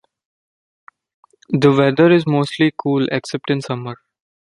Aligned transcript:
The 1.49 1.71
weather 1.71 2.09
is 2.11 2.25
mostly 2.25 2.71
cool, 2.75 3.05
except 3.11 3.51
in 3.51 3.61
summer. 3.61 3.97